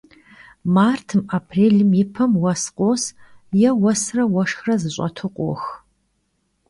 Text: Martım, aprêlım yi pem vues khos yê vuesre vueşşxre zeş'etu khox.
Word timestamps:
Martım, 0.75 1.21
aprêlım 1.35 1.91
yi 1.97 2.05
pem 2.13 2.31
vues 2.41 2.63
khos 2.77 3.03
yê 3.59 3.69
vuesre 3.79 4.23
vueşşxre 4.31 4.75
zeş'etu 4.81 5.27
khox. 5.37 5.63